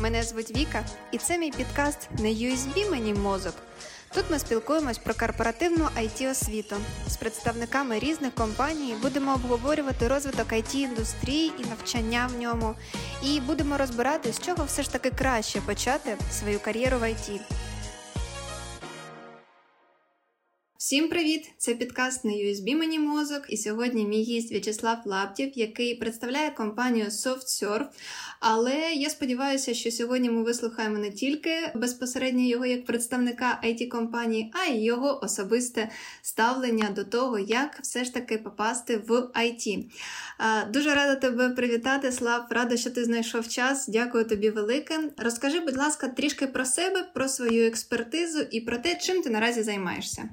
[0.00, 3.54] Мене звуть Віка, і це мій підкаст не USB мені мозок.
[4.14, 6.76] Тут ми спілкуємось про корпоративну it освіту
[7.08, 8.94] з представниками різних компаній.
[9.02, 12.74] Будемо обговорювати розвиток it індустрії і навчання в ньому.
[13.22, 17.40] І будемо розбирати, з чого все ж таки краще почати свою кар'єру в IT.
[20.90, 21.50] Всім привіт!
[21.58, 23.42] Це підкаст на USB мені мозок.
[23.48, 27.84] І сьогодні мій гість В'ячеслав Лаптів, який представляє компанію SoftSurf.
[28.40, 34.52] Але я сподіваюся, що сьогодні ми вислухаємо не тільки безпосередньо його як представника it компанії,
[34.54, 35.90] а й його особисте
[36.22, 39.84] ставлення до того, як все ж таки попасти в IT.
[40.72, 42.46] Дуже рада тебе привітати, Слав.
[42.50, 43.88] Рада, що ти знайшов час.
[43.88, 45.10] Дякую тобі велике.
[45.16, 49.62] Розкажи, будь ласка, трішки про себе, про свою експертизу і про те, чим ти наразі
[49.62, 50.28] займаєшся.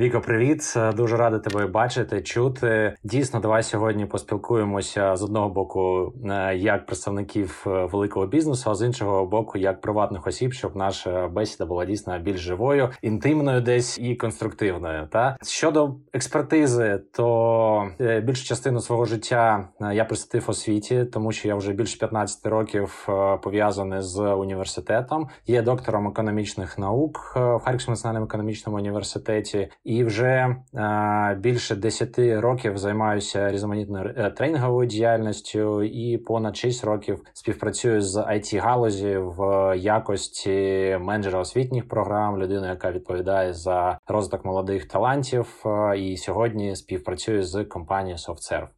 [0.00, 2.96] Віко, привіт, дуже радий тебе бачити, чути.
[3.04, 8.82] Дійсно, давай сьогодні поспілкуємося з одного боку, е, як представників е, великого бізнесу, а з
[8.82, 14.14] іншого боку, як приватних осіб, щоб наша бесіда була дійсно більш живою, інтимною, десь і
[14.14, 15.06] конструктивною.
[15.12, 21.54] Та щодо експертизи, то е, більшу частину свого життя я присвятив освіті, тому що я
[21.54, 23.08] вже більше 15 років
[23.42, 25.28] пов'язаний з університетом.
[25.46, 32.78] Є доктором економічних наук в Харківському національному економічному університеті і вже а, більше 10 років
[32.78, 40.50] займаюся різноманітною е, тренінговою діяльністю, і понад 6 років співпрацюю з it галузі в якості
[41.00, 45.64] менеджера освітніх програм, людина, яка відповідає за розвиток молодих талантів.
[45.98, 48.68] І сьогодні співпрацюю з компанією SoftServe.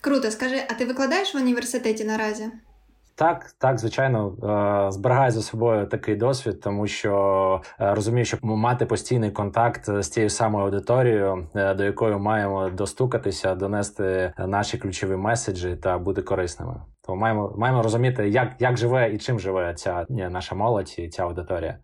[0.00, 2.44] Круто, скажи, а ти викладаєш в університеті наразі?
[3.14, 4.36] Так, так, звичайно,
[4.88, 10.08] е, зберігаю за собою такий досвід, тому що е, розумію, що мати постійний контакт з
[10.08, 16.82] тією самою аудиторією, е, до якої маємо достукатися, донести наші ключові меседжі та бути корисними.
[17.06, 21.22] Тому маємо маємо розуміти, як як живе і чим живе ця наша молодь і ця
[21.22, 21.78] аудиторія.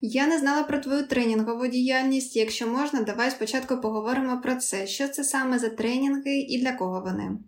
[0.00, 2.36] Я не знала про твою тренінгову діяльність.
[2.36, 4.86] Якщо можна, давай спочатку поговоримо про це.
[4.86, 7.38] Що це саме за тренінги і для кого вони?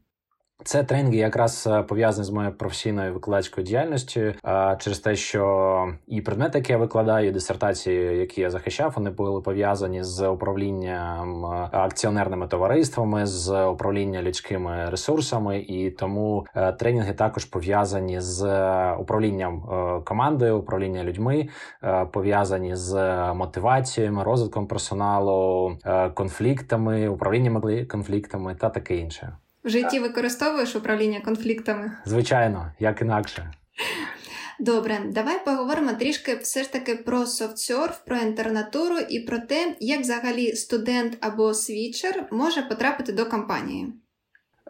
[0.65, 4.35] Це тренінги якраз е, пов'язані з моєю професійною викладацькою діяльністю е,
[4.81, 9.41] через те, що і предмети, які я викладаю, і дисертації, які я захищав, вони були
[9.41, 16.47] пов'язані з управлінням е, акціонерними товариствами, з управлінням людськими ресурсами, і тому
[16.79, 18.43] тренінги також пов'язані з
[18.95, 19.63] управлінням
[20.05, 21.49] командою, управлінням людьми,
[22.13, 22.95] пов'язані з
[23.35, 25.73] мотиваціями, розвитком персоналу,
[26.15, 29.37] конфліктами, управлінням конфліктами та таке інше.
[29.65, 31.93] В житті використовуєш управління конфліктами?
[32.05, 33.53] Звичайно, як інакше.
[34.61, 40.01] Добре, давай поговоримо трішки все ж таки про софтсерф, про інтернатуру і про те, як
[40.01, 43.93] взагалі студент або свічер може потрапити до компанії.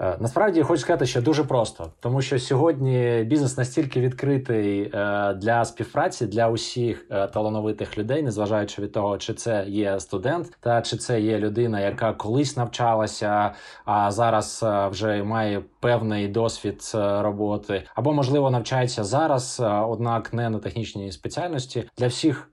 [0.01, 5.65] Е, насправді хочу сказати, що дуже просто, тому що сьогодні бізнес настільки відкритий е, для
[5.65, 10.97] співпраці для усіх е, талановитих людей, незважаючи від того, чи це є студент, та чи
[10.97, 13.53] це є людина, яка колись навчалася,
[13.85, 21.13] а зараз вже має певний досвід роботи, або можливо навчається зараз, однак не на технічній
[21.13, 21.85] спеціальності.
[21.99, 22.51] Для всіх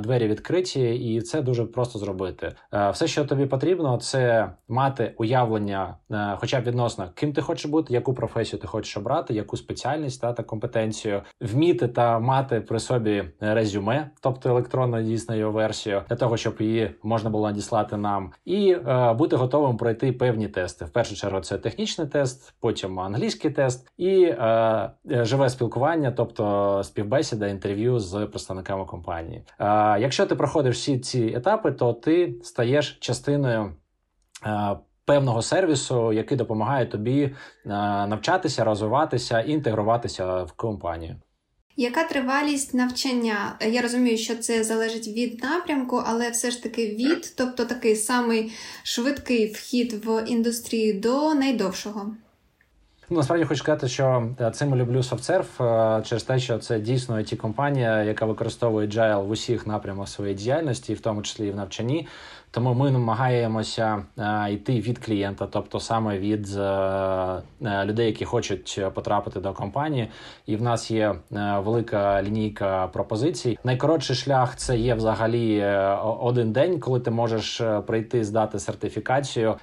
[0.00, 2.52] двері відкриті, і це дуже просто зробити.
[2.92, 5.96] Все, що тобі потрібно, це мати уявлення,
[6.40, 10.20] хоча б відносно відносно, ким ти хочеш бути, яку професію ти хочеш обрати, яку спеціальність
[10.20, 16.16] та, та компетенцію, вміти та мати при собі резюме, тобто електронну дійсно його версію, для
[16.16, 20.84] того, щоб її можна було надіслати нам, і е, бути готовим пройти певні тести.
[20.84, 27.46] В першу чергу це технічний тест, потім англійський тест і е, живе спілкування, тобто співбесіда,
[27.46, 29.44] інтерв'ю з представниками компанії.
[29.58, 29.64] Е,
[30.00, 33.72] якщо ти проходиш всі ці етапи, то ти стаєш частиною.
[35.08, 37.32] Певного сервісу, який допомагає тобі е,
[38.06, 41.16] навчатися, розвиватися, інтегруватися в компанію.
[41.76, 43.56] Яка тривалість навчання?
[43.60, 48.52] Я розумію, що це залежить від напрямку, але все ж таки від, тобто такий самий
[48.82, 52.10] швидкий вхід в індустрію до найдовшого.
[53.10, 57.16] Ну, насправді хочу сказати, що е, цим люблю SoftServe е, через те, що це дійсно
[57.16, 61.56] it компанія, яка використовує Agile в усіх напрямах своєї діяльності, в тому числі і в
[61.56, 62.08] навчанні.
[62.50, 68.80] Тому ми намагаємося е, йти від клієнта, тобто саме від е, е, людей, які хочуть
[68.94, 70.08] потрапити до компанії.
[70.46, 71.14] І в нас є
[71.58, 73.58] велика лінійка пропозицій.
[73.64, 75.64] Найкоротший шлях це є взагалі
[76.20, 79.54] один день, коли ти можеш прийти здати сертифікацію,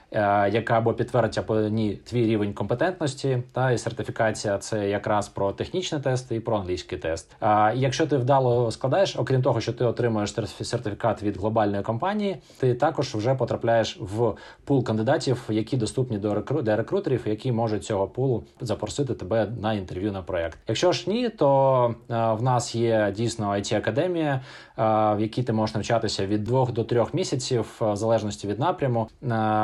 [0.52, 3.44] яка або підтвердить або ні твій рівень компетентності.
[3.52, 7.36] Та і сертифікація це якраз про технічні тести і про англійський тест.
[7.40, 12.75] А якщо ти вдало складаєш, окрім того, що ти отримуєш сертифікат від глобальної компанії, ти
[12.76, 14.34] також вже потрапляєш в
[14.66, 16.62] пул кандидатів, які доступні до рекру...
[16.62, 20.60] для рекрутерів, які можуть цього пулу запросити тебе на інтерв'ю на проект.
[20.68, 24.42] Якщо ж ні, то в нас є дійсно it академія
[24.78, 29.10] в якій ти можеш навчатися від двох до трьох місяців, в залежності від напряму,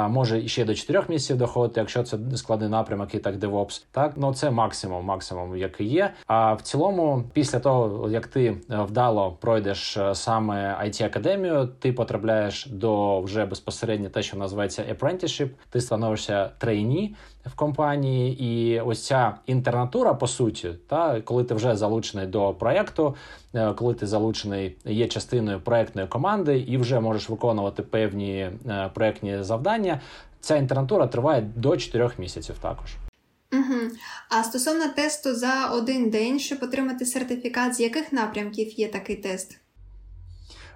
[0.09, 3.85] може ще до чотирьох місяців доходити, якщо це складний напрямок і так DevOps.
[3.91, 6.13] Так ну це максимум, максимум, який є.
[6.27, 13.00] А в цілому, після того як ти вдало пройдеш саме it академію, ти потрапляєш до
[13.21, 17.15] вже безпосередньо те, що називається apprenticeship, ти становишся трейні
[17.45, 23.15] в компанії, і ось ця інтернатура, по суті, та коли ти вже залучений до проекту,
[23.53, 29.43] е, коли ти залучений, є частиною проектної команди і вже можеш виконувати певні е, проектні
[29.43, 30.01] завдання.
[30.39, 32.95] Ця інтернатура триває до 4 місяців також.
[33.53, 33.91] Угу.
[34.29, 39.57] А стосовно тесту за один день, щоб отримати сертифікат, з яких напрямків є такий тест?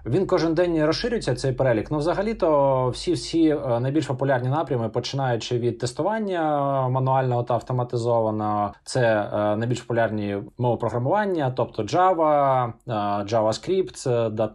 [0.06, 1.92] Він кожен день розширюється цей перелік.
[1.92, 6.42] Ну, взагалі-то всі всі е, найбільш популярні напрями, починаючи від тестування
[6.90, 12.92] мануального та автоматизованого, це е, найбільш популярні мови програмування, тобто Java, е,
[13.24, 14.08] JavaScript,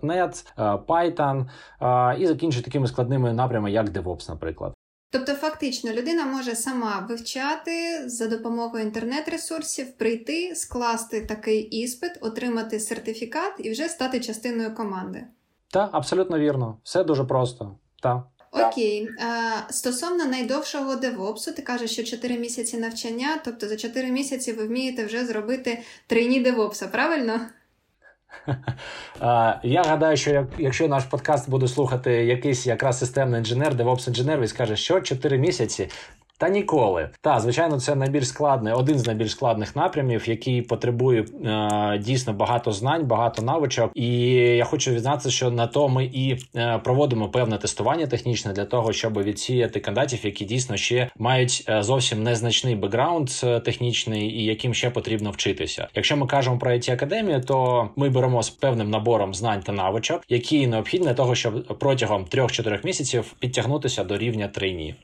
[0.03, 0.45] .NET,
[0.87, 1.47] Python,
[2.19, 4.73] і закінчують такими складними напрямами, як DevOps, наприклад.
[5.13, 13.53] Тобто, фактично, людина може сама вивчати за допомогою інтернет-ресурсів, прийти, скласти такий іспит, отримати сертифікат
[13.59, 15.25] і вже стати частиною команди.
[15.73, 16.79] Так, абсолютно вірно.
[16.83, 17.77] Все дуже просто.
[18.03, 18.23] Так.
[18.53, 19.09] Окей.
[19.21, 24.53] А, Стосовно найдовшого DevOps у, ти кажеш, що 4 місяці навчання, тобто за 4 місяці
[24.53, 27.41] ви вмієте вже зробити trainee DevOps а, правильно?
[29.63, 34.49] Я гадаю, що якщо наш подкаст буде слухати якийсь якраз системний інженер, DevOps інженер, він
[34.49, 35.89] скаже, що 4 місяці
[36.41, 37.09] та ніколи.
[37.21, 42.73] Та, звичайно, це найбільш складний, один з найбільш складних напрямів, який потребує е, дійсно багато
[42.73, 43.91] знань, багато навичок.
[43.95, 48.65] І я хочу зізнатися, що на то ми і е, проводимо певне тестування технічне для
[48.65, 54.45] того, щоб відсіяти кандидатів, які дійсно ще мають е, зовсім незначний бекграунд е, технічний і
[54.45, 55.89] яким ще потрібно вчитися.
[55.95, 60.23] Якщо ми кажемо про IT академію, то ми беремо з певним набором знань та навичок,
[60.29, 64.95] які необхідні для того, щоб протягом 3-4 місяців підтягнутися до рівня трейні.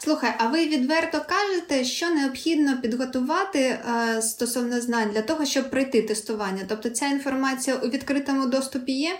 [0.00, 6.02] Слухай, а ви відверто кажете, що необхідно підготувати е, стосовно знань для того, щоб пройти
[6.02, 6.62] тестування?
[6.68, 9.10] Тобто ця інформація у відкритому доступі є?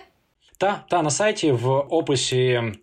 [0.57, 2.73] Та та на сайті в описі е,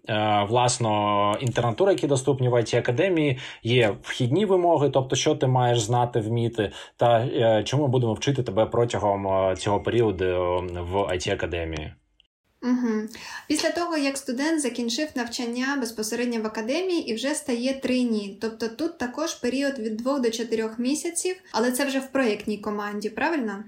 [0.49, 6.21] власно інтернатури, які доступні в it академії, є вхідні вимоги, тобто, що ти маєш знати,
[6.21, 10.25] вміти, та е, чому будемо вчити тебе протягом е, цього періоду
[10.93, 11.93] в it академії.
[12.63, 13.03] Угу.
[13.49, 18.39] Після того, як студент закінчив навчання безпосередньо в академії і вже стає трейні.
[18.41, 23.11] Тобто тут також період від 2 до 4 місяців, але це вже в проєктній команді,
[23.11, 23.65] правильно?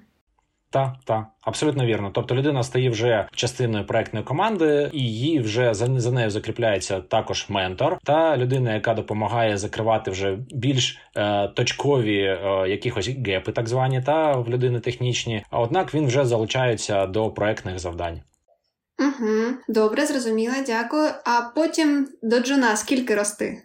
[0.70, 2.10] Так, так, абсолютно вірно.
[2.14, 7.46] Тобто людина стає вже частиною проектної команди, і її вже за, за нею закріпляється також
[7.48, 14.02] ментор та людина, яка допомагає закривати вже більш е, точкові е, якихось гепи, так звані,
[14.02, 15.44] та в людини технічні.
[15.50, 18.20] А однак він вже залучається до проектних завдань.
[18.98, 21.10] Угу, Добре, зрозуміла, дякую.
[21.24, 23.62] А потім до Джона скільки рости?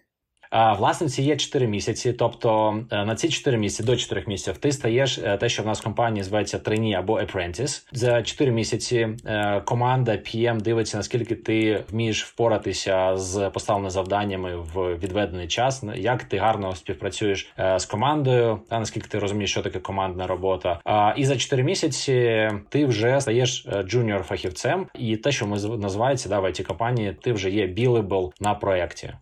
[0.54, 5.18] Власниці є 4 місяці, тобто е, на ці 4 місяці до 4 місяців ти стаєш
[5.18, 7.88] е, те, що в нас в компанії зветься трейні або apprentice.
[7.92, 14.95] За 4 місяці е, команда PM дивиться, наскільки ти вмієш впоратися з поставленими завданнями в
[14.98, 20.28] відведений час, як ти гарно співпрацюєш з командою, та наскільки ти розумієш, що таке командна
[20.28, 20.80] робота.
[21.18, 26.40] І за 4 місяці ти вже стаєш junior фахівцем, і те, що ми називається да,
[26.40, 29.14] в IT компанії, ти вже є billable на проєкті.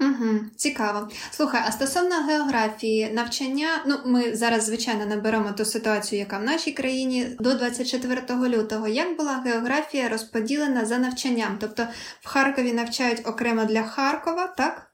[0.00, 1.08] Угу, Цікаво.
[1.30, 6.44] Слухай, а стосовно географії навчання, ну ми зараз, звичайно, не беремо ту ситуацію, яка в
[6.44, 8.88] нашій країні до 24 лютого.
[8.88, 11.56] Як була географія розподілена за навчанням?
[11.60, 11.86] Тобто
[12.20, 14.91] в Харкові навчають окремо для Харкова, так?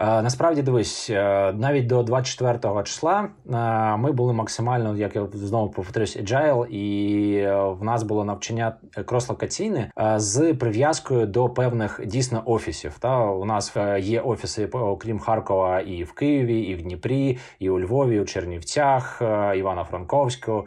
[0.00, 6.16] Насправді дивись, е, навіть до 24 числа е, ми були максимально, як я знову повторюсь,
[6.16, 12.98] agile, і е, в нас було навчання крос-локаційне з прив'язкою до певних дійсно офісів.
[12.98, 17.80] Та у нас є офіси, окрім Харкова, і в Києві, і в Дніпрі, і у
[17.80, 19.22] Львові, у Чернівцях,
[19.56, 20.66] Івано-Франковську,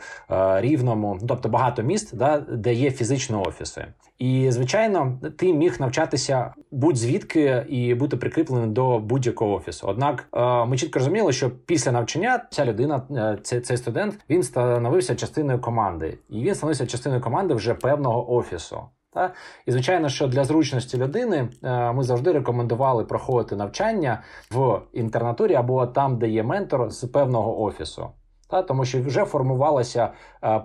[0.56, 3.86] Рівному, тобто багато міст, да, де є фізичні офіси.
[4.22, 9.88] І звичайно, ти міг навчатися будь-звідки і бути прикріпленим до будь-якого офісу.
[9.88, 14.44] Однак е, ми чітко розуміли, що після навчання ця людина, е, цей, цей студент, він
[14.44, 18.82] становився частиною команди, і він становився частиною команди вже певного офісу.
[19.14, 19.34] Та
[19.66, 25.88] і звичайно, що для зручності людини е, ми завжди рекомендували проходити навчання в інтернатурі або
[25.88, 28.08] там, де є ментор з певного офісу.
[28.50, 30.10] Та тому, що вже формувалася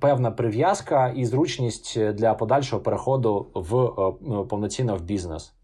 [0.01, 3.71] певна прив'язка і зручність для подальшого переходу в
[4.49, 5.56] повноцінно в бізнес.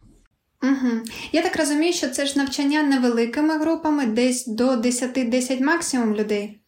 [0.63, 0.91] Угу.
[1.33, 6.59] Я так розумію, що це ж навчання невеликими групами, десь до 10-10 максимум людей.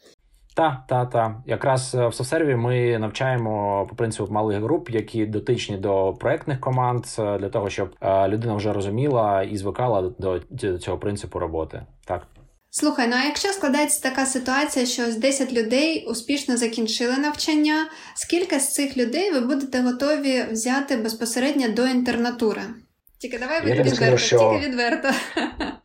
[0.56, 1.32] Так, так, так.
[1.46, 7.04] Якраз е, в софсерві ми навчаємо по принципу малих груп, які дотичні до проектних команд,
[7.18, 10.40] е, для того, щоб е, людина вже розуміла і звикала до
[10.78, 11.82] цього принципу роботи.
[12.04, 12.26] Так.
[12.70, 18.60] Слухай, ну а якщо складається така ситуація, що ось 10 людей успішно закінчили навчання, скільки
[18.60, 22.62] з цих людей ви будете готові взяти безпосередньо до інтернатури?
[23.24, 24.38] Тільки давай відверто, що...
[24.38, 25.10] тільки відверто.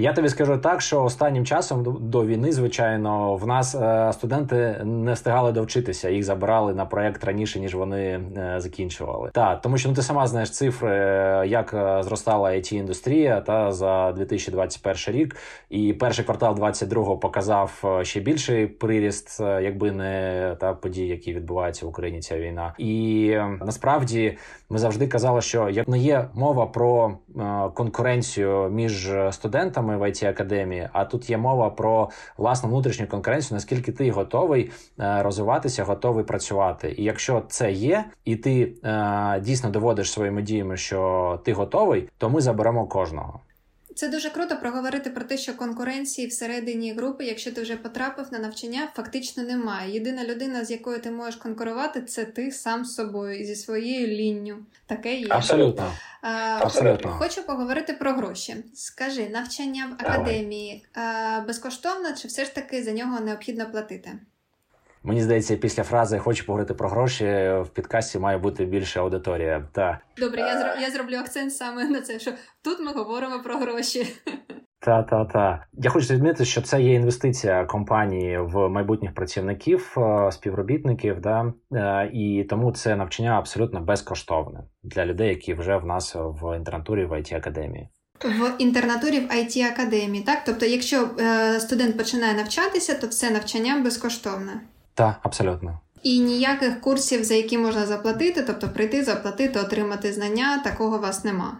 [0.00, 5.12] Я тобі скажу так, що останнім часом до війни, звичайно, в нас е, студенти не
[5.12, 6.10] встигали довчитися.
[6.10, 9.30] Їх забирали на проект раніше ніж вони е, закінчували.
[9.34, 14.12] Так, тому що ну ти сама знаєш цифри, е, як зростала it індустрія та за
[14.12, 15.36] 2021 рік,
[15.70, 21.88] і перший квартал 22-го показав ще більший приріст, якби не та події, які відбуваються в
[21.88, 22.20] Україні.
[22.20, 24.38] Ця війна, і насправді
[24.70, 27.12] ми завжди казали, що як не є мова про
[27.74, 33.56] конкуренцію між студентами саме в it академії, а тут є мова про власну внутрішню конкуренцію,
[33.56, 36.94] наскільки ти готовий е, розвиватися, готовий працювати.
[36.98, 42.30] І якщо це є, і ти е, дійсно доводиш своїми діями, що ти готовий, то
[42.30, 43.40] ми заберемо кожного.
[43.98, 48.38] Це дуже круто проговорити про те, що конкуренції всередині групи, якщо ти вже потрапив на
[48.38, 49.94] навчання, фактично немає.
[49.94, 54.06] Єдина людина, з якою ти можеш конкурувати, це ти сам з собою і зі своєю
[54.06, 54.56] лінню.
[54.86, 55.26] Таке є.
[55.30, 55.92] Абсолютно.
[56.22, 56.28] А,
[56.60, 57.10] Абсолютно.
[57.10, 58.56] Хочу поговорити про гроші.
[58.74, 64.12] Скажи, навчання в академії а, безкоштовно чи все ж таки за нього необхідно платити?
[65.02, 67.24] Мені здається, після фрази хочу поговорити про гроші
[67.60, 69.68] в підкасті має бути більше аудиторія.
[69.72, 70.82] Та добре, я зро...
[70.82, 72.18] я зроблю акцент саме на це.
[72.18, 72.30] Що
[72.62, 74.06] тут ми говоримо про гроші.
[74.80, 80.32] Та та та я хочу відмітити, що це є інвестиція компанії в майбутніх працівників, е,
[80.32, 86.16] співробітників, да е, і тому це навчання абсолютно безкоштовне для людей, які вже в нас
[86.16, 87.88] в інтернатурі в it академії.
[88.24, 93.80] В інтернатурі в it академії, так тобто, якщо е, студент починає навчатися, то все навчання
[93.84, 94.60] безкоштовне.
[94.98, 95.80] Так, абсолютно.
[96.02, 101.24] І ніяких курсів, за які можна заплатити, тобто прийти, заплатити, отримати знання, такого у вас
[101.24, 101.58] нема.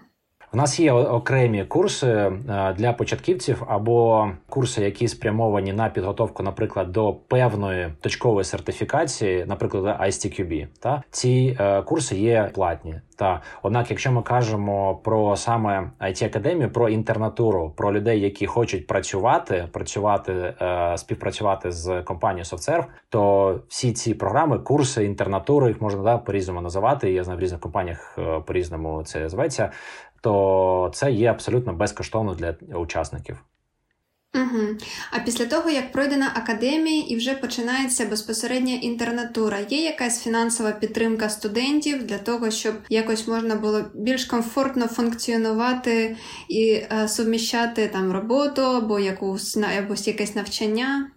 [0.53, 2.33] У нас є окремі курси е,
[2.79, 10.67] для початківців або курси, які спрямовані на підготовку, наприклад, до певної точкової сертифікації, наприклад, ISTQB.
[10.81, 13.01] Та ці е, курси є платні.
[13.17, 18.87] Та однак, якщо ми кажемо про саме it академію, про інтернатуру, про людей, які хочуть
[18.87, 26.03] працювати, працювати, е, співпрацювати з компанією SoftServe, то всі ці програми, курси, інтернатури, їх можна
[26.03, 27.13] да, по різному називати.
[27.13, 29.71] Я знаю в різних компаніях по різному це зветься
[30.21, 33.45] то це є абсолютно безкоштовно для учасників.
[34.35, 34.77] Угу.
[35.11, 41.29] А після того, як пройдена академія і вже починається безпосередня інтернатура, є якась фінансова підтримка
[41.29, 46.17] студентів для того, щоб якось можна було більш комфортно функціонувати
[46.49, 51.11] і е, суміщати там роботу або якусь або якесь навчання?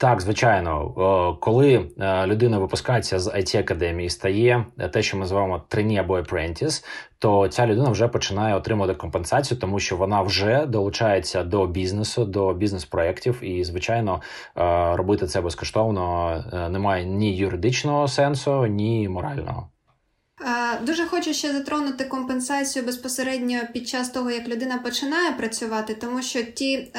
[0.00, 5.98] Так, звичайно, коли е, людина випускається з it академії, стає те, що ми називаємо трені
[5.98, 6.84] або apprentice,
[7.18, 12.54] то ця людина вже починає отримувати компенсацію, тому що вона вже долучається до бізнесу, до
[12.54, 14.20] бізнес-проєктів, і звичайно,
[14.56, 19.68] е, робити це безкоштовно е, немає ні юридичного сенсу, ні морального.
[20.86, 26.42] Дуже хочу ще затронути компенсацію безпосередньо під час того, як людина починає працювати, тому що
[26.42, 26.90] ті е,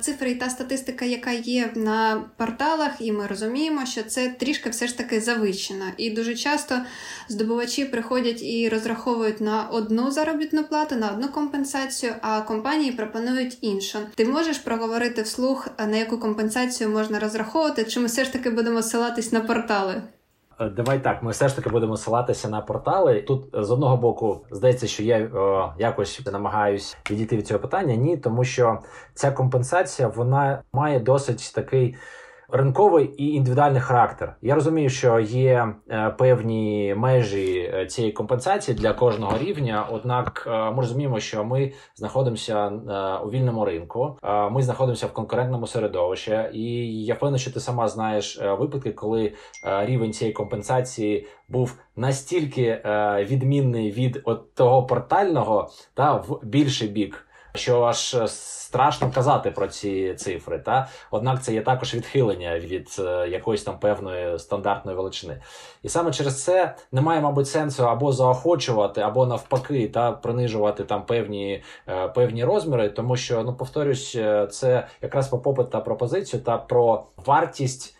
[0.00, 4.86] цифри і та статистика, яка є на порталах, і ми розуміємо, що це трішки все
[4.86, 5.92] ж таки завищена.
[5.96, 6.78] І дуже часто
[7.28, 13.98] здобувачі приходять і розраховують на одну заробітну плату, на одну компенсацію, а компанії пропонують іншу.
[14.14, 18.82] Ти можеш проговорити вслух, на яку компенсацію можна розраховувати, чи ми все ж таки будемо
[18.82, 20.02] ссилатись на портали?
[20.62, 23.22] Е, давай так, ми все ж таки будемо ссилатися на портали.
[23.22, 27.60] Тут е, з одного боку здається, що я о, е, якось намагаюсь відійти від цього
[27.60, 27.94] питання.
[27.94, 28.78] Ні, тому що
[29.14, 31.96] ця компенсація вона має досить такий
[32.52, 34.36] ринковий і індивідуальний характер.
[34.42, 39.86] Я розумію, що є е, певні межі е, цієї компенсації для кожного рівня.
[39.90, 42.68] Однак е, ми розуміємо, що ми знаходимося
[43.24, 44.18] у вільному ринку,
[44.50, 46.64] ми знаходимося в конкурентному середовищі, і
[47.04, 49.32] я впевнений, що ти сама знаєш випадки, коли
[49.64, 52.82] рівень цієї компенсації був настільки
[53.30, 57.26] відмінний від от того портального та в більший бік.
[57.54, 58.16] Що аж
[58.72, 60.58] страшно казати про ці цифри.
[60.58, 65.40] Та однак це є також відхилення від е, якоїсь там певної стандартної величини.
[65.82, 71.62] І саме через це немає, мабуть, сенсу або заохочувати, або навпаки, та принижувати там певні
[71.88, 76.58] е, певні розміри, тому що ну повторюсь, е, це якраз про попит та пропозицію та
[76.58, 77.96] про вартість.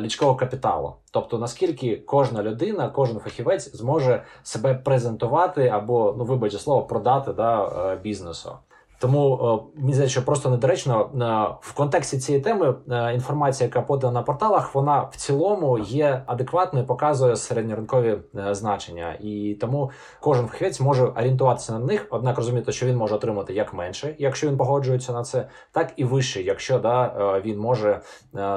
[0.00, 6.82] Лічкового капіталу, тобто наскільки кожна людина, кожен фахівець зможе себе презентувати або ну вибачте слово
[6.82, 8.52] продати да, бізнесу.
[9.00, 13.82] Тому е, мені здається, що просто недоречно е, в контексті цієї теми е, інформація, яка
[13.82, 18.18] подана на порталах, вона в цілому є адекватною, показує середньоринкові
[18.50, 19.90] значення, і тому
[20.20, 24.48] кожен фахівець може орієнтуватися на них, однак розуміти, що він може отримати як менше, якщо
[24.48, 28.00] він погоджується на це, так і вище, якщо да він може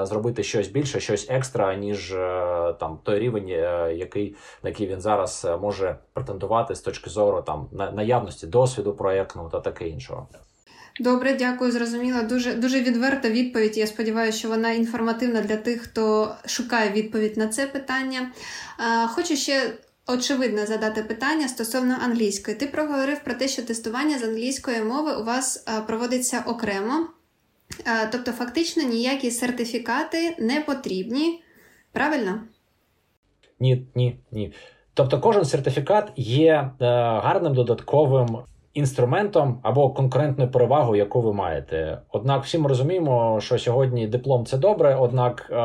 [0.03, 2.15] зробити щось більше, щось екстра, ніж
[2.79, 3.47] там той рівень,
[3.97, 9.59] який на який він зараз може претендувати з точки зору там наявності досвіду проєктного та
[9.59, 10.27] таке іншого.
[10.99, 12.23] Добре, дякую, зрозуміла.
[12.23, 13.77] Дуже дуже відверта відповідь.
[13.77, 18.31] Я сподіваюся, що вона інформативна для тих, хто шукає відповідь на це питання.
[19.07, 19.73] Хочу ще.
[20.07, 22.57] Очевидно, задати питання стосовно англійської.
[22.57, 27.07] Ти проговорив про те, що тестування з англійської мови у вас проводиться окремо,
[28.11, 31.43] тобто, фактично, ніякі сертифікати не потрібні.
[31.91, 32.41] Правильно?
[33.59, 34.53] Ні, ні, ні.
[34.93, 36.71] Тобто, кожен сертифікат є е,
[37.23, 38.37] гарним додатковим
[38.73, 42.01] інструментом або конкурентною перевагою, яку ви маєте.
[42.11, 45.55] Однак, всі ми розуміємо, що сьогодні диплом це добре, однак е,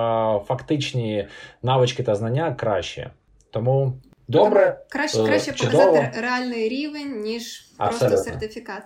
[0.47, 1.29] фактичні
[1.63, 3.11] навички та знання краще.
[3.51, 3.93] Тому
[4.29, 8.09] добре краще краще показати реальний рівень, ніж Абсолютно.
[8.09, 8.83] просто сертифікат.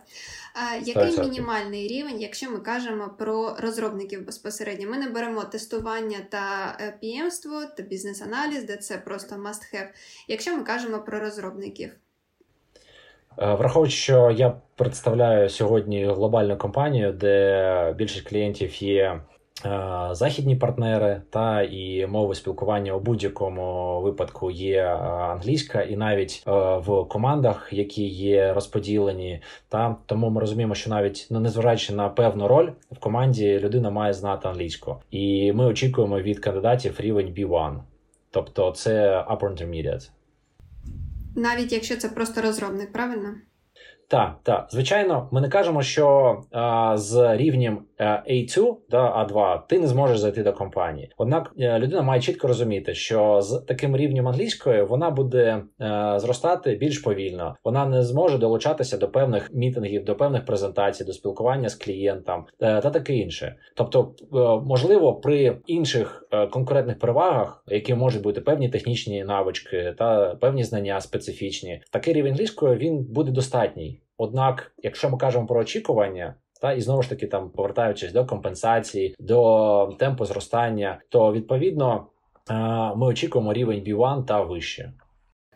[0.55, 4.91] А, Який мінімальний рівень, якщо ми кажемо про розробників безпосередньо?
[4.91, 9.89] Ми не беремо тестування та піємство та бізнес-аналіз, де це просто must have.
[10.29, 11.91] Якщо ми кажемо про розробників.
[13.39, 19.21] Е, враховуючи, що я представляю сьогодні глобальну компанію, де більшість клієнтів є
[19.67, 26.43] е, західні партнери, та і мови спілкування у будь-якому випадку є е, англійська, і навіть
[26.47, 32.49] в командах, які є розподілені, та тому ми розуміємо, що навіть ну, незважаючи на певну
[32.49, 37.79] роль в команді, людина має знати англійську, і ми очікуємо від кандидатів рівень B1.
[38.31, 40.11] Тобто це upper intermediate.
[41.37, 43.35] Навіть якщо це просто розробник, правильно?
[44.09, 44.69] Так, так.
[44.71, 50.43] Звичайно, ми не кажемо, що а, з рівнем A2 да, A2 ти не зможеш зайти
[50.43, 51.11] до компанії.
[51.17, 56.75] Однак е, людина має чітко розуміти, що з таким рівнем англійської вона буде е, зростати
[56.75, 57.57] більш повільно.
[57.65, 62.81] Вона не зможе долучатися до певних мітингів, до певних презентацій, до спілкування з клієнтом е,
[62.81, 63.57] та таке інше.
[63.77, 64.15] Тобто,
[64.67, 71.83] можливо, при інших конкурентних перевагах, які можуть бути певні технічні навички та певні знання специфічні,
[71.91, 74.01] такий рівень англійської він буде достатній.
[74.19, 79.15] Однак, якщо ми кажемо про очікування, та і знову ж таки, там повертаючись до компенсації,
[79.19, 82.07] до темпу зростання, то відповідно
[82.51, 82.55] е,
[82.97, 84.93] ми очікуємо рівень B1 та вище.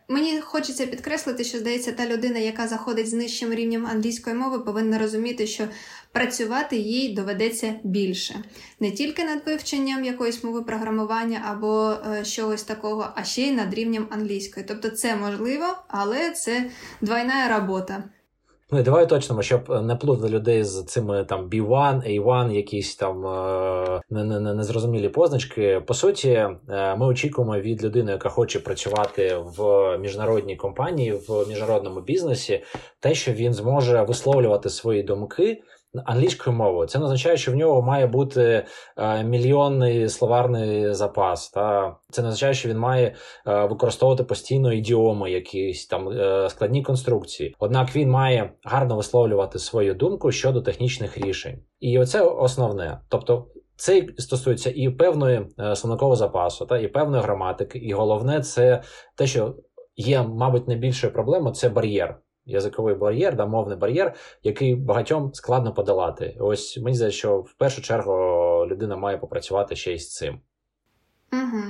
[0.08, 4.98] Мені хочеться підкреслити, що здається, та людина, яка заходить з нижчим рівнем англійської мови, повинна
[4.98, 5.64] розуміти, що
[6.12, 8.34] працювати їй доведеться більше,
[8.80, 13.74] не тільки над вивченням якоїсь мови програмування або е, чогось такого, а ще й над
[13.74, 14.66] рівнем англійської.
[14.68, 18.04] Тобто, це можливо, але це двойна робота.
[18.70, 22.96] Ну і давай уточнимо, щоб е, не плутати людей з цими там B1, A1, якісь
[22.96, 24.02] там е,
[24.54, 25.80] незрозумілі позначки.
[25.86, 32.00] По суті, е, ми очікуємо від людини, яка хоче працювати в міжнародній компанії, в міжнародному
[32.00, 32.64] бізнесі,
[33.00, 35.62] те, що він зможе висловлювати свої думки
[36.04, 36.88] англійською мовою.
[36.88, 41.50] Це не означає, що в нього має бути е, мільйонний словарний запас.
[41.50, 43.14] Та Це не означає, що він має
[43.46, 47.54] е, використовувати постійно ідіоми, якісь там е, складні конструкції.
[47.58, 51.58] Однак він має гарно висловлювати свою думку щодо технічних рішень.
[51.80, 53.00] І оце основне.
[53.08, 53.46] Тобто.
[53.78, 58.82] Це стосується і певної словникового запасу, та і певної граматики, і головне, це
[59.16, 59.54] те, що
[59.96, 66.36] є, мабуть, найбільшою проблемою це бар'єр язиковий бар'єр, да, мовний бар'єр, який багатьом складно подолати.
[66.40, 68.12] Ось мені здається, що в першу чергу
[68.66, 70.40] людина має попрацювати ще й з цим.
[71.32, 71.62] Угу.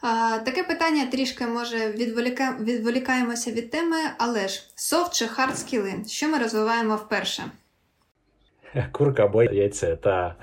[0.00, 2.56] А, Таке питання трішки може відволіка...
[2.60, 7.42] відволікаємося від теми, але ж soft чи hard скіли, що ми розвиваємо вперше?
[8.92, 10.36] Курка або яйце, та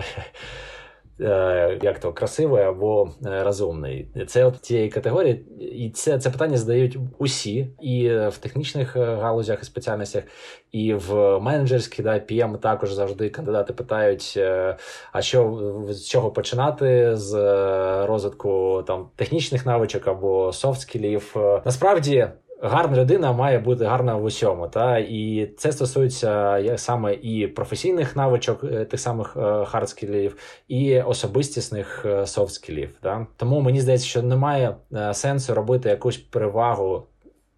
[1.82, 4.08] як то красивий або е, розумний.
[4.28, 9.62] Це от тієї категорії, і це це питання задають усі, і в технічних е, галузях
[9.62, 10.24] і спеціальностях,
[10.72, 14.40] і в менеджерській да, PM також завжди кандидати питають:
[15.12, 17.34] а що з чого починати з
[18.06, 21.62] розвитку там технічних навичок або софт-скілів.
[21.66, 22.28] Насправді.
[22.62, 24.68] Гарна людина має бути гарна в усьому.
[24.68, 29.38] Та І це стосується саме і професійних навичок, е, тих самих
[29.68, 30.38] хардскілів,
[30.68, 32.90] і особистісних софтскілів.
[33.02, 33.28] Та?
[33.38, 34.76] Тому мені здається, що немає
[35.14, 37.04] сенсу робити якусь перевагу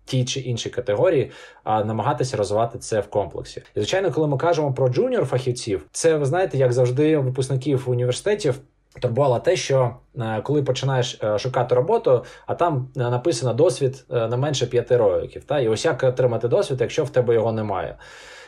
[0.08, 1.32] тій чи іншій категорії,
[1.64, 3.60] а намагатися розвивати це в комплексі.
[3.60, 8.60] І звичайно, коли ми кажемо про junior фахівців, це ви знаєте, як завжди, випускників університетів.
[9.02, 14.38] Турбувало те, що е, коли починаєш е, шукати роботу, а там е, написано досвід не
[14.38, 15.44] менше п'яти років.
[15.44, 17.96] Та і ось як отримати досвід, якщо в тебе його немає.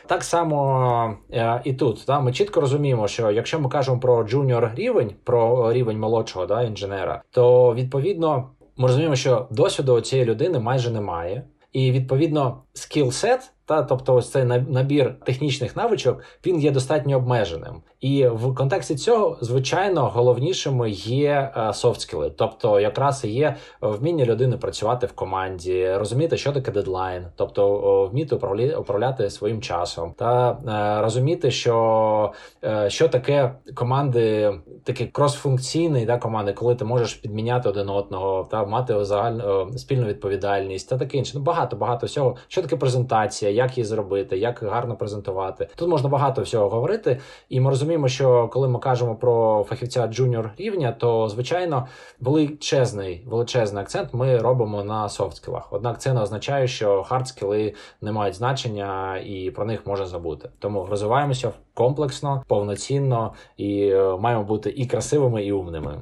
[0.06, 1.16] Так само
[1.64, 5.98] і тут та ми чітко розуміємо, що якщо ми кажемо про junior рівень, про рівень
[5.98, 12.62] молодшого да, інженера, то відповідно ми розуміємо, що досвіду цієї людини майже немає, і відповідно
[12.72, 17.82] skill set та тобто, ось цей набір технічних навичок він є достатньо обмеженим.
[18.00, 25.06] І в контексті цього, звичайно, головнішими є софтскіли, е, тобто якраз є вміння людини працювати
[25.06, 28.36] в команді, розуміти, що таке дедлайн, тобто вміти
[28.78, 32.32] управляти своїм часом, та е, розуміти, що
[32.64, 34.54] е, що таке команди,
[34.84, 40.88] такі кросфункційні да, команди, коли ти можеш підміняти один одного, та мати загальну спільну відповідальність
[40.88, 41.32] та таке інше.
[41.34, 45.68] Ну багато багато всього, що таке презентація як її зробити, як гарно презентувати.
[45.76, 50.50] Тут можна багато всього говорити, і ми розуміємо, що коли ми кажемо про фахівця junior
[50.58, 51.86] рівня, то звичайно
[52.20, 55.72] величезний величезний акцент ми робимо на софтскілах.
[55.72, 60.50] Однак це не означає, що хардскіли не мають значення і про них можна забути.
[60.58, 65.98] Тому розвиваємося комплексно, повноцінно і е, маємо бути і красивими, і умними.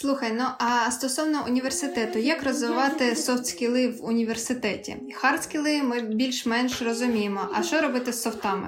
[0.00, 4.96] Слухай, ну а стосовно університету, як розвивати софт-скіли в університеті?
[5.22, 7.40] Хард-скіли ми більш-менш розуміємо.
[7.54, 8.66] А що робити з софтами?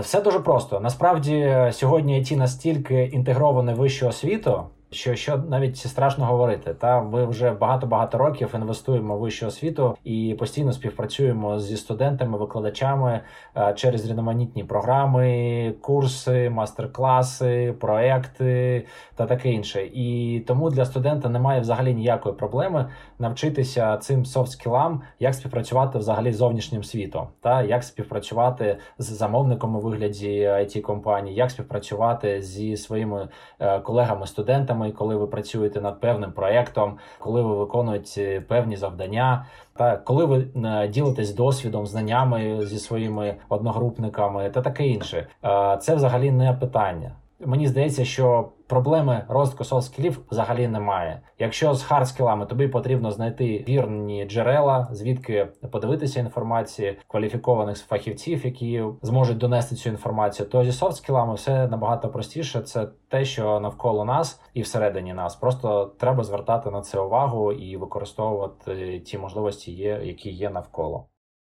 [0.00, 0.80] Все дуже просто.
[0.80, 6.74] Насправді сьогодні IT настільки інтегроване вищу освіту, що що навіть страшно говорити.
[6.74, 13.20] Та ми вже багато-багато років інвестуємо в вищу освіту і постійно співпрацюємо зі студентами, викладачами
[13.56, 19.88] е, через різноманітні програми, курси, мастер-класи, проекти та таке інше.
[19.94, 22.86] І тому для студента немає взагалі ніякої проблеми
[23.18, 29.80] навчитися цим софт-скілам, як співпрацювати взагалі з зовнішнім світом, та як співпрацювати з замовником у
[29.80, 33.28] вигляді it компаній, як співпрацювати зі своїми
[33.60, 39.96] е, колегами-студентами і коли ви працюєте над певним проєктом, коли ви виконуєте певні завдання, та
[39.96, 46.30] коли ви е, ділитесь досвідом, знаннями зі своїми одногрупниками та таке інше, е, це взагалі
[46.30, 47.12] не питання.
[47.40, 51.20] Мені здається, що проблеми розвитку софт-скілів взагалі немає.
[51.38, 59.38] Якщо з хардскілами тобі потрібно знайти вірні джерела, звідки подивитися інформації, кваліфікованих фахівців, які зможуть
[59.38, 62.60] донести цю інформацію, то зі софт-скілами все набагато простіше.
[62.60, 65.36] Це те, що навколо нас і всередині нас.
[65.36, 71.06] Просто треба звертати на це увагу і використовувати ті можливості, які є навколо.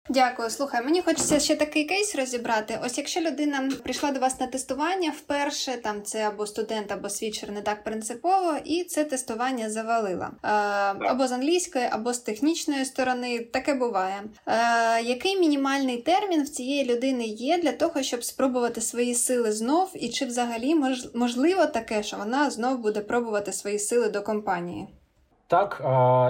[0.10, 0.84] Дякую, слухай.
[0.84, 2.80] Мені хочеться ще такий кейс розібрати.
[2.86, 7.52] Ось якщо людина прийшла до вас на тестування вперше, там це або студент, або свідчер
[7.52, 10.48] не так принципово, і це тестування завалила е,
[11.10, 13.40] або з англійської, або з технічної сторони.
[13.40, 14.24] Таке буває.
[14.48, 19.92] Е, Який мінімальний термін в цієї людини є для того, щоб спробувати свої сили знов,
[19.94, 20.76] і чи взагалі
[21.14, 24.88] можливо таке, що вона знов буде пробувати свої сили до компанії?
[25.48, 25.82] Так,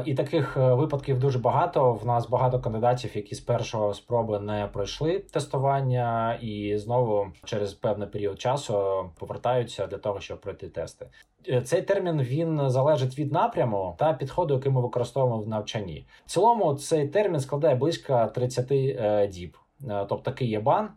[0.05, 1.93] і таких е, випадків дуже багато.
[1.93, 8.07] В нас багато кандидатів, які з першого спроби не пройшли тестування, і знову через певний
[8.07, 11.07] період часу повертаються для того, щоб пройти тести.
[11.49, 16.07] Е, цей термін він залежить від напряму та підходу, який ми використовуємо в навчанні.
[16.25, 20.89] В цілому цей термін складає близько 30 е, діб, тобто такий є бан,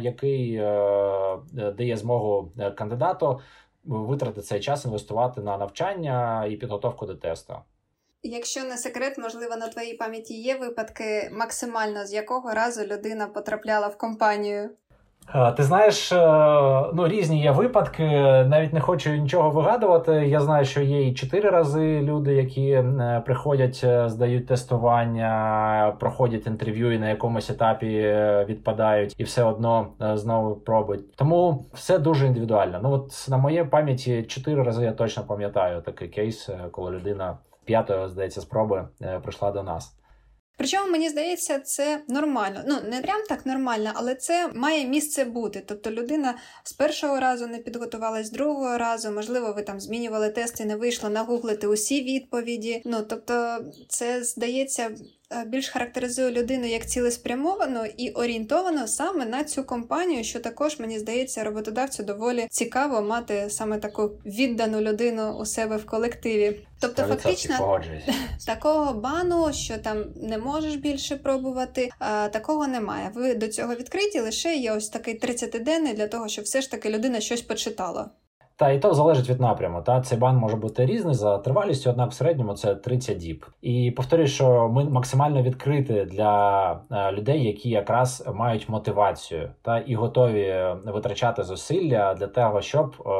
[0.00, 0.56] який
[1.76, 3.40] дає змогу кандидату
[3.84, 7.54] витратити цей час інвестувати на навчання і підготовку до тесту.
[8.22, 13.88] Якщо не секрет, можливо, на твоїй пам'яті є випадки, максимально з якого разу людина потрапляла
[13.88, 14.70] в компанію.
[15.34, 16.16] Е, ти знаєш, е,
[16.94, 18.02] ну різні є випадки.
[18.48, 20.12] Навіть не хочу нічого вигадувати.
[20.12, 26.92] Я знаю, що є і чотири рази люди, які е, приходять, здають тестування, проходять інтерв'ю
[26.92, 28.16] і на якомусь етапі
[28.48, 31.16] відпадають, і все одно знову пробують.
[31.16, 32.80] Тому все дуже індивідуально.
[32.82, 38.08] Ну от на моїй пам'яті чотири рази я точно пам'ятаю такий кейс, коли людина п'ятої
[38.08, 38.84] здається спроби
[39.22, 39.96] прийшла до нас.
[40.56, 42.62] Причому мені здається, це нормально.
[42.66, 45.62] Ну не прям так нормально, але це має місце бути.
[45.66, 50.64] Тобто людина з першого разу не підготувалась з другого разу, можливо, ви там змінювали тести,
[50.64, 52.82] не вийшло нагуглити усі відповіді.
[52.84, 54.90] Ну тобто, це здається
[55.46, 61.44] більш характеризує людину як цілеспрямовану і орієнтовану саме на цю компанію, що також мені здається,
[61.44, 66.66] роботодавцю доволі цікаво мати саме таку віддану людину у себе в колективі.
[66.80, 67.80] Тобто, фактично
[68.46, 73.10] такого бану, що там не можеш більше пробувати, а, такого немає.
[73.14, 76.90] Ви до цього відкриті лише є ось такий 30-денний для того, щоб все ж таки
[76.90, 78.10] людина щось почитала.
[78.56, 79.82] Та і то залежить від напряму.
[79.82, 83.46] Та цей бан може бути різний за тривалістю, однак в середньому це 30 діб.
[83.62, 89.94] І повторюю, що ми максимально відкриті для е, людей, які якраз мають мотивацію та і
[89.94, 93.10] готові витрачати зусилля для того, щоб е,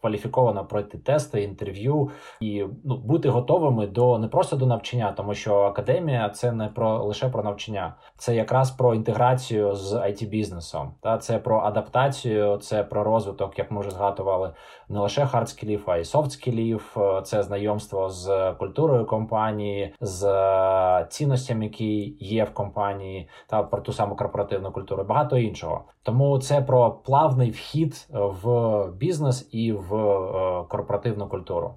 [0.00, 5.56] кваліфіковано пройти тести, інтерв'ю і ну бути готовими до не просто до навчання, тому що
[5.56, 10.94] академія це не про лише про навчання, це якраз про інтеграцію з it бізнесом.
[11.00, 14.52] Та це про адаптацію, це про розвиток, як ми вже згадували
[14.88, 16.96] не лише хардскілів, а й софтскілів.
[16.96, 23.80] Е, це знайомство з культурою компанії, з е, цінностями, які є в компанії, та про
[23.80, 25.04] ту саму корпоративну культуру.
[25.04, 25.84] Багато іншого.
[26.02, 31.74] Тому це про плавний вхід в бізнес і в е, корпоративну культуру.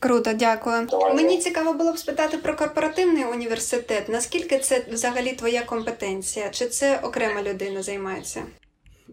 [0.00, 0.86] Круто, дякую.
[1.14, 4.08] Мені цікаво було б спитати про корпоративний університет.
[4.08, 6.50] Наскільки це взагалі твоя компетенція?
[6.50, 8.42] Чи це окрема людина займається?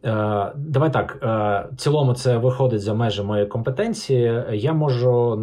[0.03, 1.25] Е, давай так, е,
[1.73, 4.43] в цілому це виходить за межі моєї компетенції.
[4.51, 5.35] Я можу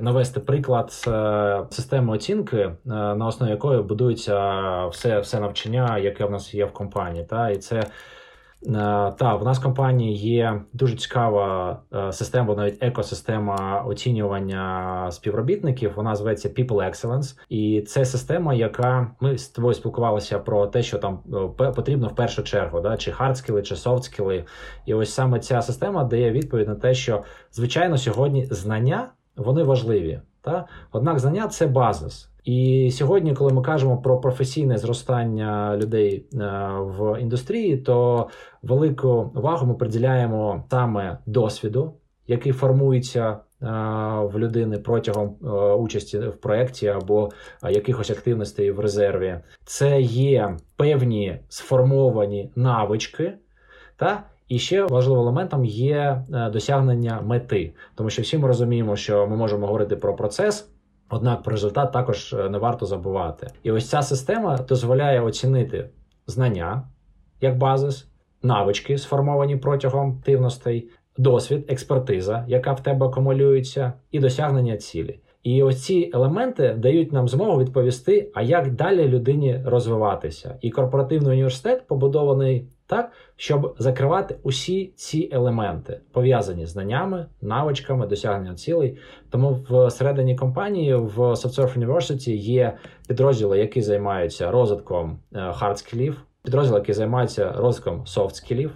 [0.00, 6.54] навести приклад е, системи оцінки, на основі якої будується все все навчання, яке в нас
[6.54, 7.24] є в компанії.
[7.24, 7.82] Та І це
[9.18, 15.92] та в нас в компанії є дуже цікава е, система, навіть екосистема оцінювання співробітників.
[15.96, 17.38] Вона зветься People Excellence.
[17.48, 21.20] і це система, яка ми з тобою спілкувалися про те, що там
[21.60, 24.44] е, потрібно в першу чергу, да, чи хардскіли, чи софтскіли.
[24.86, 30.20] І ось саме ця система дає відповідь на те, що звичайно сьогодні знання вони важливі.
[30.40, 32.27] Та однак знання це базис.
[32.44, 36.38] І сьогодні, коли ми кажемо про професійне зростання людей е,
[36.80, 38.28] в індустрії, то
[38.62, 41.92] велику увагу ми приділяємо саме досвіду,
[42.26, 43.36] який формується е,
[44.32, 47.30] в людини протягом е, участі в проєкті або
[47.70, 49.38] якихось активностей в резерві.
[49.64, 53.32] Це є певні сформовані навички.
[53.96, 59.36] та і ще важливим елементом є досягнення мети, тому що всі ми розуміємо, що ми
[59.36, 60.68] можемо говорити про процес.
[61.10, 63.46] Однак про результат також е, не варто забувати.
[63.62, 65.90] І ось ця система дозволяє оцінити
[66.26, 66.88] знання
[67.40, 68.08] як базис,
[68.42, 75.20] навички, сформовані протягом активностей, досвід, експертиза, яка в тебе акумулюється, і досягнення цілі.
[75.42, 80.58] І ось ці елементи дають нам змогу відповісти, а як далі людині розвиватися.
[80.60, 88.54] І корпоративний університет побудований так, щоб закривати усі ці елементи, пов'язані з знаннями, навичками, досягнення
[88.54, 88.98] цілей.
[89.30, 92.76] Тому всередині компанії в SoftSurf University є
[93.08, 98.70] підрозділи, які займаються розвитком е, hard скілів, підрозділи, які займаються розвитком soft скілів,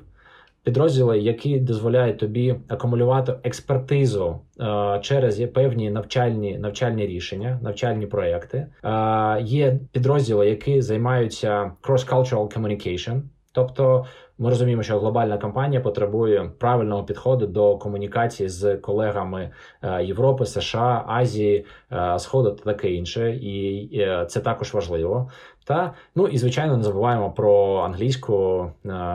[0.64, 8.66] підрозділи, які дозволяють тобі акумулювати експертизу е, через певні навчальні навчальні рішення, навчальні проекти.
[8.84, 13.22] Е, є підрозділи, які займаються cross-cultural communication,
[13.52, 14.06] Тобто
[14.38, 19.50] ми розуміємо, що глобальна кампанія потребує правильного підходу до комунікації з колегами
[19.82, 25.30] е, Європи, США, Азії, е, Сходу та таке інше, і е, це також важливо.
[25.64, 28.66] Та ну і звичайно не забуваємо про англійську,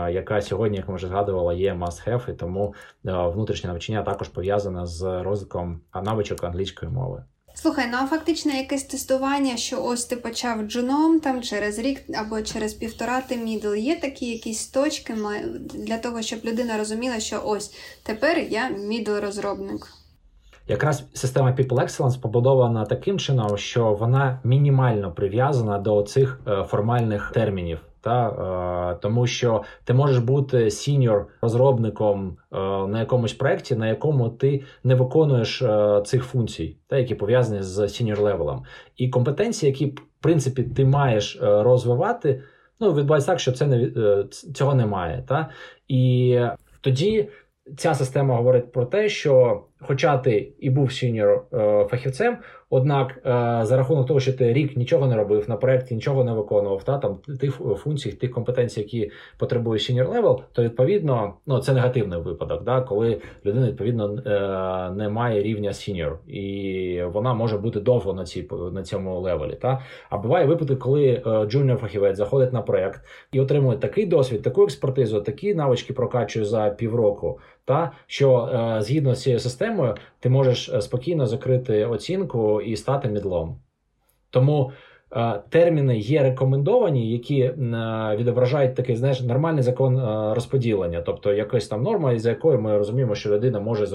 [0.09, 2.73] яка сьогодні, як ми вже згадували, є must have, і тому
[3.03, 7.23] внутрішнє навчання також пов'язане з розвитком навичок англійської мови.
[7.61, 12.41] Слухай, ну а фактично якесь тестування, що ось ти почав джуном там через рік або
[12.41, 13.75] через півтора ти мідл.
[13.75, 15.15] Є такі якісь точки
[15.73, 19.87] для того, щоб людина розуміла, що ось тепер я middle розробник.
[20.67, 27.31] Якраз система People Excellence побудована таким чином, що вона мінімально прив'язана до цих е, формальних
[27.33, 27.79] термінів.
[28.07, 28.29] Та
[28.93, 34.63] е, тому, що ти можеш бути senior розробником е, на якомусь проєкті, на якому ти
[34.83, 38.63] не виконуєш е, цих функцій, та які пов'язані з senior level ом,
[38.97, 42.43] і компетенції, які в принципі ти маєш розвивати,
[42.79, 43.91] ну відбувається так, що це не
[44.53, 45.23] цього немає.
[45.27, 45.49] Та
[45.87, 46.39] і
[46.81, 47.29] тоді
[47.77, 51.45] ця система говорить про те, що, хоча ти і був senior
[51.89, 52.37] фахівцем,
[52.69, 53.21] Однак, е,
[53.65, 56.97] за рахунок того, що ти рік нічого не робив на проєкті, нічого не виконував, та
[56.97, 62.63] там тих функцій, тих компетенцій, які потребує senior level, то відповідно ну це негативний випадок,
[62.63, 68.25] да, коли людина відповідно е, не має рівня senior, і вона може бути довго на
[68.25, 69.55] цій на цьому level і.
[69.55, 73.01] Та а буває випадки, коли junior фахівець заходить на проєкт
[73.31, 77.39] і отримує такий досвід, таку експертизу, такі навички прокачує за півроку.
[77.67, 83.43] Та що е, згідно з цією системою ти можеш спокійно закрити оцінку і стати middle
[83.43, 83.59] ом.
[84.29, 84.71] Тому
[85.49, 87.51] терміни є рекомендовані, які
[88.17, 89.99] відображають такий знаєш нормальний закон
[90.33, 93.85] розподілення, тобто якась там норма, за якою ми розуміємо, що людина може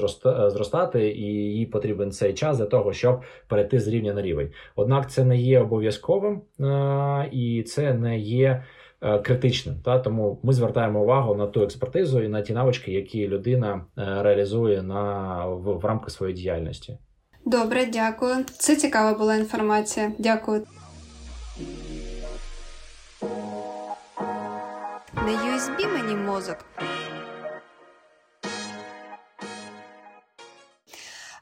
[0.51, 4.51] зростати, і їй потрібен цей час для того, щоб перейти з рівня на рівень.
[4.77, 6.41] Однак це не є обов'язковим
[7.33, 8.63] і це не є.
[9.25, 13.85] Критичним, та тому ми звертаємо увагу на ту експертизу і на ті навички, які людина
[13.97, 16.99] реалізує на в, в рамках своєї діяльності.
[17.47, 18.45] Добре, дякую.
[18.45, 20.13] Це цікава була інформація.
[20.19, 20.63] Дякую.
[25.15, 26.57] На USB мені мозок.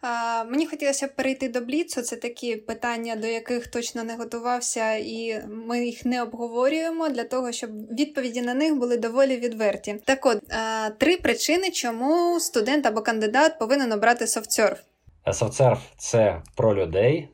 [0.02, 2.02] А, Мені хотілося б перейти до Бліцу.
[2.02, 7.52] Це такі питання, до яких точно не готувався, і ми їх не обговорюємо для того,
[7.52, 10.02] щоб відповіді на них були доволі відверті.
[10.04, 14.80] Так от а, три причини, чому студент або кандидат повинен обрати софтсерф.
[15.32, 17.28] Софтсерф– це про людей,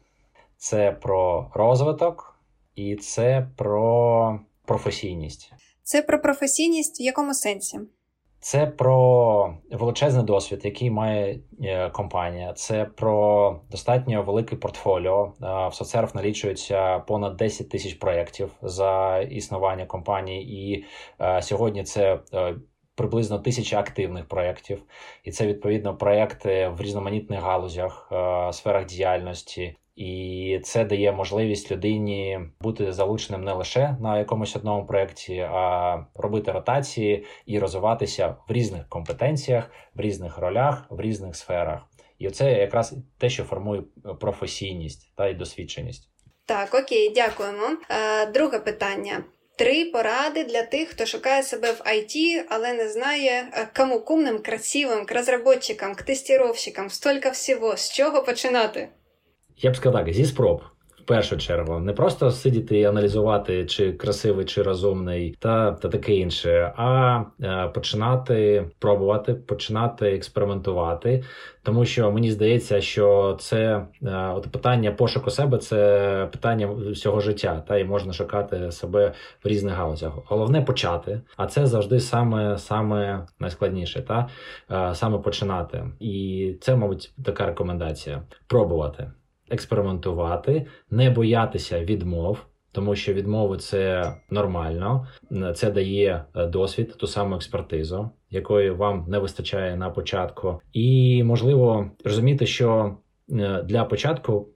[0.56, 2.38] це про розвиток
[2.74, 5.52] і це про професійність.
[5.82, 7.80] Це про професійність в якому сенсі?
[8.40, 12.52] Це про величезний досвід, який має е, компанія.
[12.52, 15.32] Це про достатньо велике портфоліо.
[15.42, 20.84] Е, в соцсерф налічується понад 10 тисяч проєктів за існування компанії, і
[21.20, 22.20] е, сьогодні це
[22.94, 24.82] приблизно тисяча активних проєктів.
[25.24, 28.12] І це відповідно проєкти в різноманітних галузях,
[28.52, 29.76] сферах діяльності.
[29.96, 36.52] І це дає можливість людині бути залученим не лише на якомусь одному проєкті, а робити
[36.52, 41.80] ротації і розвиватися в різних компетенціях, в різних ролях, в різних сферах.
[42.18, 43.82] І це якраз те, що формує
[44.20, 46.08] професійність та й досвідченість.
[46.46, 47.76] Так, окей, дякуємо.
[47.90, 49.24] Е, Друге питання.
[49.58, 54.38] Три поради для тих, хто шукає себе в IT, але не знає, е, кому кумним,
[54.38, 58.88] красивим, к розробникам, к тестировщикам, стільки всього, з чого починати.
[59.58, 60.62] Я б сказав так, зі спроб.
[60.98, 66.14] В першу чергу не просто сидіти і аналізувати, чи красивий, чи розумний, та та таке
[66.14, 71.24] інше, а е, починати пробувати, починати експериментувати.
[71.62, 77.62] Тому що мені здається, що це е, от питання пошуку себе це питання всього життя,
[77.68, 79.12] та і можна шукати себе
[79.44, 80.12] в різних галузях.
[80.26, 84.28] Головне почати, а це завжди саме саме найскладніше, та
[84.70, 85.84] е, саме починати.
[86.00, 89.10] І це, мабуть, така рекомендація: пробувати
[89.50, 92.38] експериментувати, не боятися відмов.
[92.72, 95.06] Тому що відмови це нормально,
[95.54, 101.90] це дає е, досвід, ту саму експертизу, якої вам не вистачає на початку, і можливо
[102.04, 102.96] розуміти, що
[103.30, 104.48] е, для початку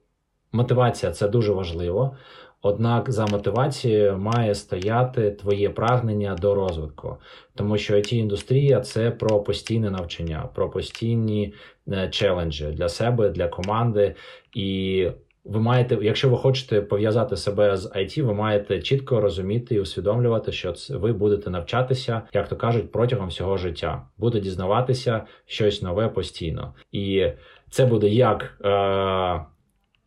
[0.52, 2.16] мотивація це дуже важливо.
[2.62, 7.16] Однак за мотивацією має стояти твоє прагнення до розвитку,
[7.54, 11.54] тому що it індустрія це про постійне навчання, про постійні
[11.92, 14.14] е, челенджі для себе, для команди.
[14.54, 15.08] І
[15.44, 20.52] ви маєте, якщо ви хочете пов'язати себе з IT, ви маєте чітко розуміти і усвідомлювати,
[20.52, 26.74] що ви будете навчатися, як то кажуть, протягом всього життя, буде дізнаватися щось нове постійно,
[26.92, 27.26] і
[27.70, 28.58] це буде як.
[28.64, 29.44] Е-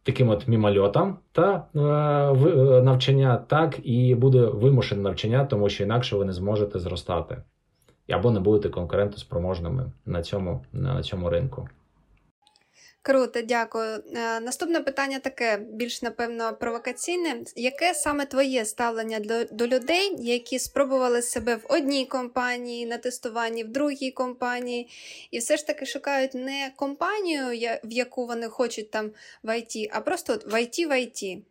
[0.03, 6.15] таким от мімольотом та е, е, навчання, так і буде вимушене навчання, тому що інакше
[6.15, 7.37] ви не зможете зростати
[8.09, 11.69] або не будете конкурентоспроможними на цьому, на цьому ринку.
[13.01, 14.03] Круто, дякую.
[14.15, 17.35] Е, наступне питання таке, більш напевно, провокаційне.
[17.55, 23.63] Яке саме твоє ставлення до, до людей, які спробували себе в одній компанії на тестуванні,
[23.63, 24.87] в другій компанії,
[25.31, 27.43] і все ж таки шукають не компанію,
[27.83, 29.11] в яку вони хочуть там
[29.43, 31.41] в IT, а просто от в IT?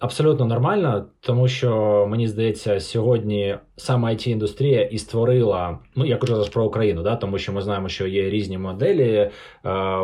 [0.00, 5.78] Абсолютно нормально, тому що мені здається, сьогодні саме it індустрія і створила.
[5.96, 9.10] Ну я кажу зараз про Україну, да тому що ми знаємо, що є різні моделі
[9.12, 9.30] е,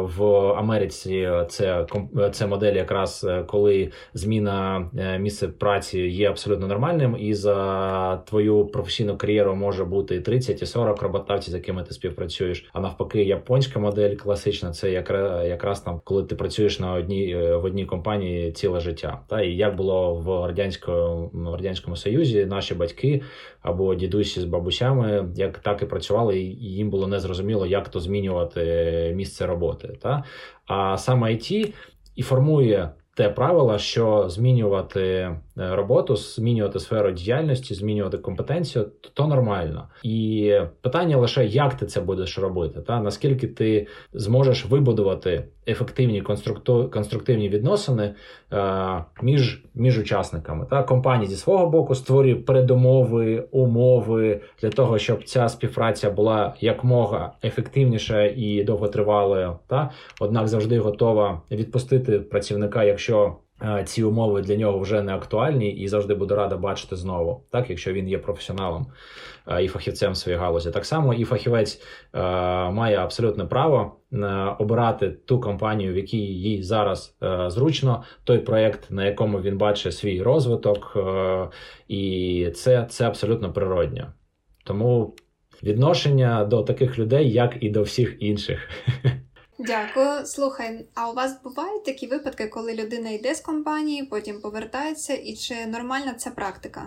[0.00, 0.24] в
[0.58, 1.30] Америці.
[1.48, 1.86] Це
[2.32, 8.66] це модель, якраз е, коли зміна е, місця праці є абсолютно нормальним, і за твою
[8.66, 12.68] професійну кар'єру може бути і 30, і 40 роботавців, з якими ти співпрацюєш.
[12.72, 14.90] А навпаки, японська модель класична це
[15.48, 19.20] якраз там, коли ти працюєш на одній в одній компанії ціле життя.
[19.28, 23.22] Та і як було в радянському радянському союзі, наші батьки
[23.66, 29.12] або дідусі з бабусями, як так і працювали, і їм було незрозуміло, як то змінювати
[29.16, 29.98] місце роботи.
[30.02, 30.24] Та?
[30.66, 31.74] А саме IT
[32.16, 39.88] і формує те правило, що змінювати е, роботу, змінювати сферу діяльності, змінювати компетенцію, то, нормально.
[40.02, 46.22] І питання лише, як ти це будеш робити, та наскільки ти зможеш вибудувати ефективні
[46.92, 48.14] конструктивні відносини
[48.52, 50.66] е, між між учасниками.
[50.70, 57.32] Та компанія зі свого боку створює передумови, умови для того, щоб ця співпраця була якмога
[57.44, 59.58] ефективніша і довготривалою.
[59.66, 59.90] Та
[60.20, 63.45] однак завжди готова відпустити працівника, якщо Е,
[63.84, 67.92] ці умови для нього вже не актуальні і завжди буде рада бачити знову, так якщо
[67.92, 68.86] він є професіоналом
[69.48, 70.70] е, і фахівцем в своїй галузі.
[70.70, 71.82] Так само і фахівець
[72.14, 72.20] е,
[72.70, 73.96] має абсолютне право
[74.58, 80.22] обирати ту компанію, в якій їй зараз зручно, той проект, на якому він бачить свій
[80.22, 80.96] розвиток,
[81.88, 84.12] і це, це абсолютно природньо.
[84.64, 85.14] Тому
[85.62, 88.68] відношення до таких людей, як і до всіх інших.
[89.58, 90.26] Дякую.
[90.26, 95.34] Слухай, а у вас бувають такі випадки, коли людина йде з компанії, потім повертається, і
[95.34, 96.86] чи нормальна ця практика?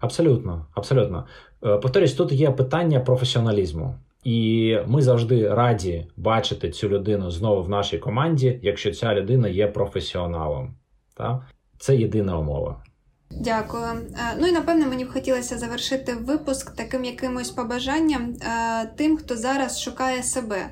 [0.00, 1.26] Абсолютно, абсолютно.
[1.64, 3.94] Е, повторюсь, тут є питання професіоналізму.
[4.24, 9.66] І ми завжди раді бачити цю людину знову в нашій команді, якщо ця людина є
[9.66, 10.74] професіоналом.
[11.14, 11.42] Так?
[11.78, 12.82] Це єдина умова.
[13.30, 13.84] Дякую.
[13.84, 19.36] Е, ну і напевне мені б хотілося завершити випуск таким якимось побажанням е, тим, хто
[19.36, 20.70] зараз шукає себе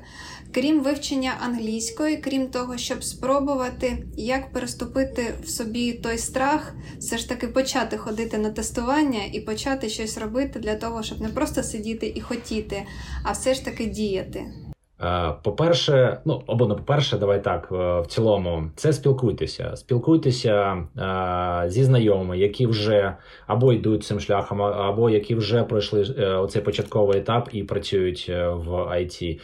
[0.53, 7.29] крім вивчення англійської, крім того, щоб спробувати, як переступити в собі той страх, все ж
[7.29, 12.13] таки почати ходити на тестування і почати щось робити для того, щоб не просто сидіти
[12.15, 12.83] і хотіти,
[13.23, 14.62] а все ж таки діяти.
[15.03, 19.75] Е, по-перше, ну або не по-перше, давай так е, в цілому, це спілкуйтеся.
[19.75, 23.15] Спілкуйтеся е, зі знайомими, які вже
[23.47, 26.01] або йдуть цим шляхом, або які вже пройшли
[26.37, 29.39] оцей початковий етап і працюють в IT.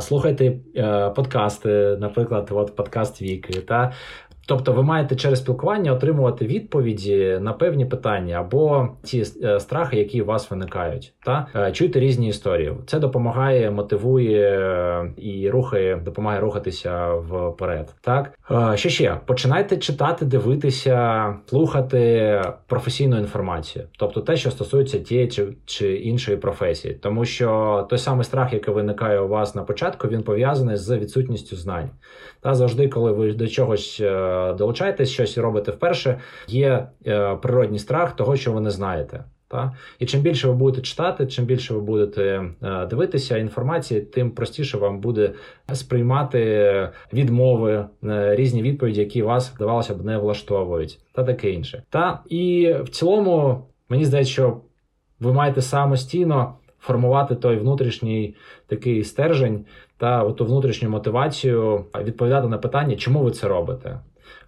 [0.00, 0.58] Слухайте
[1.16, 3.60] подкасти, наприклад, от подкаст Віки.
[3.60, 3.92] Та
[4.48, 10.22] Тобто ви маєте через спілкування отримувати відповіді на певні питання або ті е, страхи, які
[10.22, 12.72] у вас виникають, та е, чуйте різні історії.
[12.86, 17.94] Це допомагає, мотивує е, і рухає, допомагає рухатися вперед.
[18.00, 18.38] Так
[18.74, 25.94] що ще починайте читати, дивитися, слухати професійну інформацію, тобто те, що стосується тієї чи, чи
[25.94, 30.76] іншої професії, тому що той самий страх, який виникає у вас на початку, він пов'язаний
[30.76, 31.90] з відсутністю знань.
[32.40, 34.02] Та завжди, коли ви до чогось
[34.58, 36.18] долучаєтесь, щось робите вперше,
[36.48, 39.24] є е, природній страх того, що ви не знаєте.
[39.48, 39.72] Та?
[39.98, 44.78] І чим більше ви будете читати, чим більше ви будете е, дивитися інформації, тим простіше
[44.78, 45.32] вам буде
[45.72, 51.82] сприймати відмови, е, різні відповіді, які вас здавалося б не влаштовують, та таке інше.
[51.90, 54.60] Та і в цілому мені здається, що
[55.20, 58.34] ви маєте самостійно формувати той внутрішній
[58.66, 59.64] такий стержень
[59.96, 63.98] та оту внутрішню мотивацію, відповідати на питання, чому ви це робите.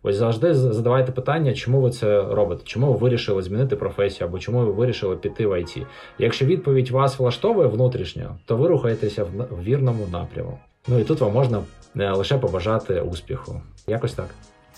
[0.03, 4.59] Ось завжди задавайте питання, чому ви це робите, чому ви вирішили змінити професію, або чому
[4.59, 5.87] ви вирішили піти в ІТ.
[6.19, 10.59] Якщо відповідь вас влаштовує внутрішньо, то ви рухаєтеся в вірному напряму.
[10.89, 11.63] Ну і тут вам можна
[11.97, 13.63] е, лише побажати успіху.
[13.87, 14.29] Якось так.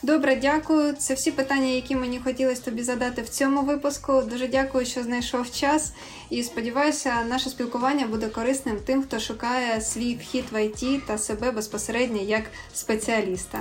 [0.02, 0.92] Добре, дякую.
[0.92, 4.22] Це всі питання, які мені хотілося тобі задати в цьому випуску.
[4.30, 5.94] Дуже дякую, що знайшов час.
[6.30, 11.50] І сподіваюся, наше спілкування буде корисним тим, хто шукає свій вхід в ІТ та себе
[11.50, 12.42] безпосередньо як
[12.72, 13.58] спеціаліста.